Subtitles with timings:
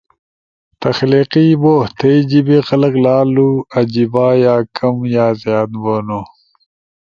[0.83, 6.21] تخلیقی بو۔، تھئی جیبے خلق لالو عیجنا یا کم یا زیاد بونو۔